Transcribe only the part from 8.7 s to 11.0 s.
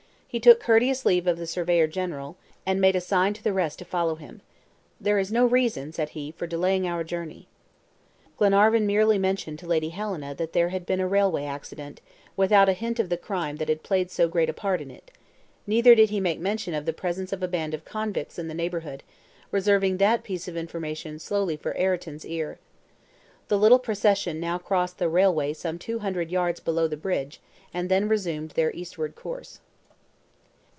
Glenarvan merely mentioned to Lady Helena that there had